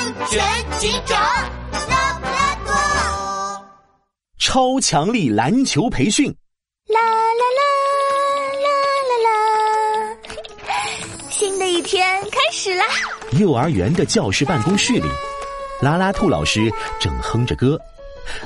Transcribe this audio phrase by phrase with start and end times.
[0.00, 0.42] 安全
[0.78, 1.20] 警长
[1.90, 2.72] 拉布拉多，
[4.38, 6.34] 超强力篮球培训。
[6.86, 7.60] 啦啦啦
[8.64, 8.68] 啦
[9.04, 10.16] 啦啦！
[11.28, 12.86] 新的一天开始啦！
[13.32, 15.06] 幼儿园的教室办公室里，
[15.82, 17.78] 拉拉兔老师正哼着歌，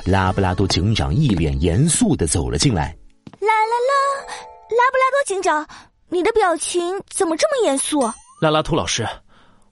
[0.03, 2.93] 拉布拉多警长一脸严肃的走了进来。
[3.39, 3.93] 啦啦啦！
[4.27, 5.65] 拉布拉多警长，
[6.09, 8.01] 你的表情怎么这么严肃？
[8.41, 9.07] 拉拉兔老师，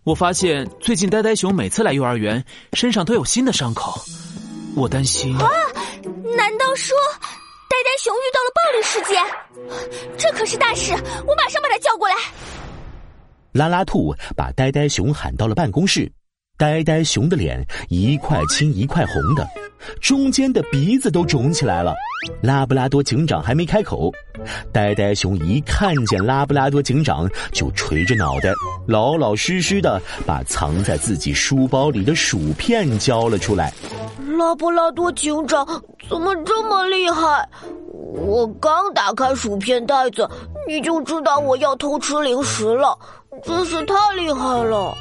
[0.04, 2.44] 我发现最近呆呆熊每次来幼儿园，
[2.74, 4.04] 身上都有新的伤口，
[4.76, 5.34] 我担心。
[5.38, 5.50] 啊！
[6.36, 6.98] 难道说
[7.70, 9.24] 呆呆熊遇到了暴力事件？
[10.18, 10.92] 这可是大事，
[11.26, 12.16] 我马上把他叫过来。
[13.54, 16.12] 拉拉兔把呆呆熊喊到了办公室，
[16.58, 19.48] 呆呆熊的脸一块青一块红的，
[20.02, 21.96] 中间的鼻子都肿起来了。
[22.42, 24.12] 拉布拉多警长还没开口，
[24.72, 28.52] 呆呆熊一看见拉布拉多警长，就垂着脑袋，
[28.88, 33.74] 老老实实的把藏在自己书包里的薯片交了出来。
[34.38, 35.66] 拉布拉多警长
[36.10, 37.48] 怎么这么厉害？
[38.16, 40.30] 我刚打开薯片袋子，
[40.68, 42.98] 你就知道我要偷吃零食了，
[43.44, 44.96] 真是太厉害了。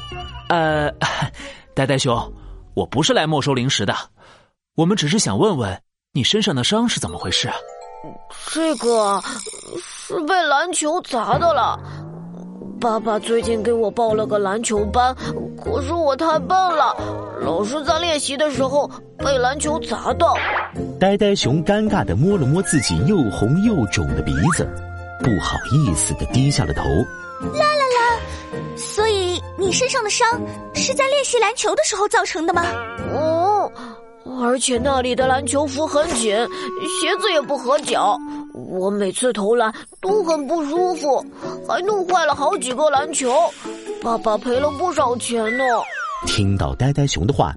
[0.49, 0.91] 呃，
[1.75, 2.33] 呆呆熊，
[2.73, 3.93] 我不是来没收零食的，
[4.75, 5.81] 我们只是想问问
[6.15, 7.55] 你身上的伤是怎么回事啊？
[8.53, 9.19] 这个
[9.81, 11.75] 是被篮球砸的了。
[12.79, 15.15] 爸爸最近给我报了个篮球班，
[15.59, 16.95] 可是我太笨了，
[17.41, 20.35] 老是在练习的时候被篮球砸到。
[20.99, 24.69] 呆呆熊尴尬的摸了摸自己又红又肿的鼻子，
[25.23, 26.83] 不好意思的低下了头。
[26.83, 28.77] 啦啦啦！
[28.77, 30.29] 所以你身上的伤
[30.75, 32.63] 是在练习篮球的时候造成的吗？
[34.43, 38.17] 哦，而且那里的篮球服很紧，鞋子也不合脚。
[38.53, 41.25] 我每次投篮都很不舒服，
[41.67, 43.33] 还弄坏了好几个篮球，
[44.01, 45.63] 爸爸赔了不少钱呢。
[46.25, 47.55] 听到呆呆熊的话，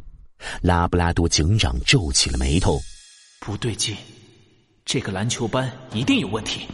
[0.63, 2.79] 拉布拉多警长皱起了眉头，
[3.41, 3.95] 不对劲，
[4.85, 6.67] 这个篮球班一定有问题。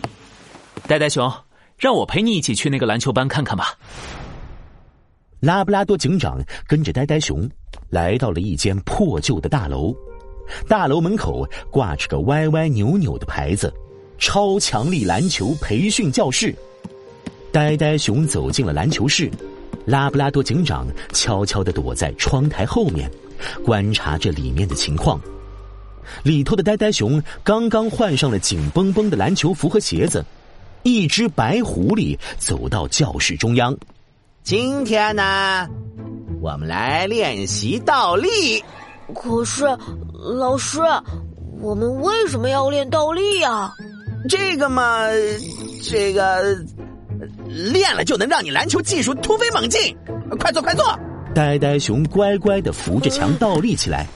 [0.87, 1.33] 呆呆熊，
[1.79, 3.75] 让我陪你一起去那个篮球班看看吧。
[5.41, 6.39] 拉布拉多警长
[6.69, 7.51] 跟着呆呆熊
[7.91, 9.93] 来到了一间破旧的大楼，
[10.69, 13.73] 大楼门口挂着个歪歪扭扭的牌子。
[14.19, 16.55] 超强力篮球培训教室，
[17.51, 19.29] 呆呆熊走进了篮球室，
[19.85, 23.11] 拉布拉多警长悄悄的躲在窗台后面，
[23.65, 25.21] 观察着里面的情况。
[26.23, 30.25] 里头的呆呆熊刚刚换上了紧绷绷的篮球服和鞋子，
[30.85, 33.77] 一只白狐狸走到教室中央。
[34.45, 35.69] 今天呢，
[36.41, 38.63] 我们来练习倒立。
[39.15, 39.65] 可是，
[40.39, 40.81] 老师，
[41.61, 43.73] 我们为什么要练倒立呀？
[44.29, 45.07] 这个嘛，
[45.83, 46.57] 这个
[47.49, 49.97] 练了就能让你篮球技术突飞猛进。
[50.39, 50.99] 快坐，快坐！
[51.35, 54.07] 呆呆熊乖乖的扶着墙倒立起来，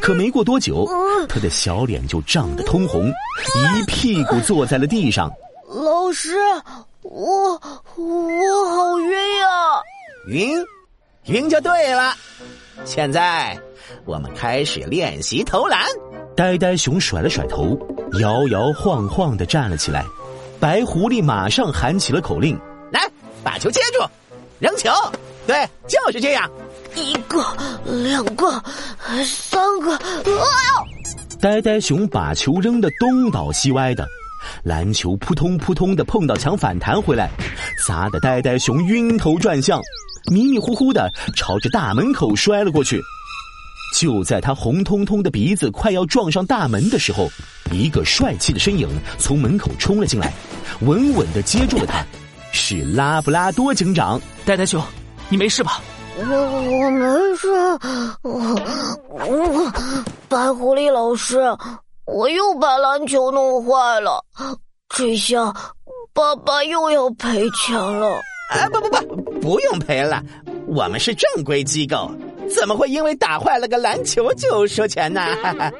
[0.00, 0.88] 可没过多久，
[1.28, 5.30] 他的小脸就涨得通红，一屁股坐在了地上。
[5.68, 6.36] 老师，
[7.02, 7.52] 我
[7.96, 9.82] 我好晕呀！
[10.28, 10.64] 晕，
[11.26, 12.14] 晕就对了。
[12.84, 13.58] 现在
[14.04, 15.84] 我们开始练习投篮。
[16.36, 17.78] 呆呆熊甩了甩头。
[18.20, 20.04] 摇摇晃晃的站了起来，
[20.58, 22.58] 白狐狸马上喊起了口令
[22.90, 23.08] ：“来，
[23.44, 24.04] 把球接住，
[24.58, 24.90] 扔球。
[25.46, 26.50] 对，就是这样。
[26.96, 27.40] 一个，
[27.84, 28.50] 两个，
[29.24, 30.44] 三个。”啊！
[31.40, 34.04] 呆呆熊把球扔得东倒西歪的，
[34.64, 37.30] 篮球扑通扑通的碰到墙反弹回来，
[37.86, 39.80] 砸得呆呆熊晕头转向，
[40.32, 43.00] 迷迷糊糊的朝着大门口摔了过去。
[43.92, 47.28] 就在他红彤彤的鼻子快要撞上大门的时候，
[47.72, 50.32] 一个帅气的身影从门口冲了进来，
[50.80, 52.04] 稳稳的接住了他。
[52.52, 54.82] 是拉布拉多警长，呆呆熊，
[55.28, 55.80] 你没事吧？
[56.16, 57.48] 我我没事。
[58.22, 58.56] 我
[59.12, 59.72] 我
[60.28, 61.38] 白狐狸老师，
[62.06, 64.24] 我又把篮球弄坏了，
[64.88, 65.54] 这下
[66.12, 68.08] 爸爸又要赔钱了。
[68.50, 70.20] 啊不不不，不用赔了，
[70.66, 72.10] 我们是正规机构。
[72.50, 75.22] 怎么会因为打坏了个篮球就收钱呢？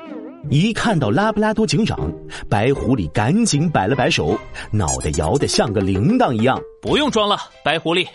[0.48, 2.10] 一看到拉布拉多警长，
[2.48, 4.38] 白狐狸赶紧摆了摆手，
[4.72, 6.58] 脑袋摇得像个铃铛一样。
[6.80, 8.08] 不用装了，白狐狸，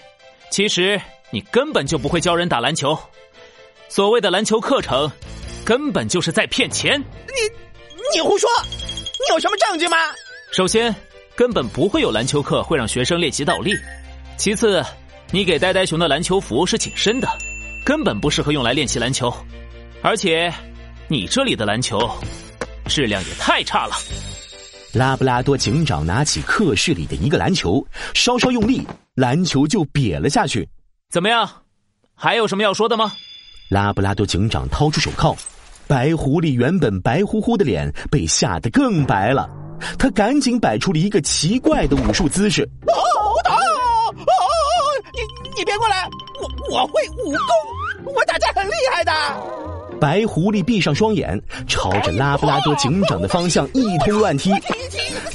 [0.49, 0.99] 其实
[1.29, 2.97] 你根本就不会教人打篮球。
[3.87, 5.09] 所谓的篮球课程，
[5.63, 6.99] 根本就是在骗钱。
[6.99, 8.49] 你，你胡说！
[8.67, 9.97] 你有什么证据吗？
[10.51, 10.93] 首先，
[11.35, 13.71] 根本不会有篮球课会让学生练习倒立。
[14.35, 14.83] 其次，
[15.31, 17.27] 你给呆呆熊的篮球服是紧身的。
[17.85, 19.31] 根本不适合用来练习篮球，
[20.01, 20.51] 而且
[21.07, 21.99] 你这里的篮球
[22.87, 23.93] 质量也太差了。
[24.91, 27.85] 拉布拉多警长拿起课室里的一个篮球，
[28.15, 28.81] 稍稍用力，
[29.13, 30.67] 篮球就瘪了下去。
[31.11, 31.47] 怎么样？
[32.15, 33.13] 还有什么要说的吗？
[33.69, 35.37] 拉布拉多警长掏出手铐，
[35.85, 39.47] 白狐狸原本白乎乎的脸被吓得更白了，
[39.99, 42.63] 他赶紧摆出了一个奇怪的武术姿势。
[42.87, 42.97] 哦，
[43.43, 43.55] 疼！
[43.55, 44.25] 哦，
[45.13, 45.19] 你
[45.59, 46.09] 你别过来，
[46.69, 49.11] 我我会武功，我打架很厉害的。
[49.99, 54.51] 白狐狸闭上双眼，朝着拉布拉多警长的方向一通乱踢，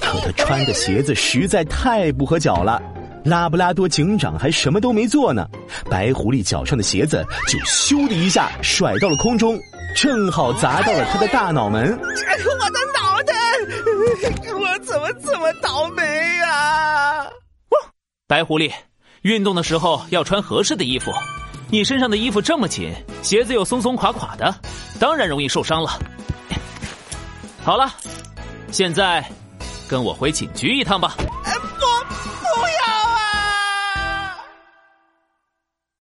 [0.01, 2.81] 可他穿的鞋子实在太不合脚了。
[3.25, 5.47] 拉布拉多警长还什么都没做呢，
[5.91, 9.59] 白狐狸脚上的鞋子就咻的一下甩到了空中，
[9.97, 11.99] 正好砸到了他的大脑门。
[11.99, 13.35] 我的脑袋！
[14.53, 16.03] 我怎么这么倒霉
[16.39, 17.27] 呀？
[18.27, 18.71] 白狐狸，
[19.23, 21.13] 运动的时候要穿合适的衣服。
[21.71, 24.55] 你身上的衣服这么紧，鞋子又松松垮垮的，
[24.99, 25.91] 当然容易受伤了。
[27.63, 27.93] 好了，
[28.73, 29.25] 现在
[29.89, 31.15] 跟我回警局一趟吧。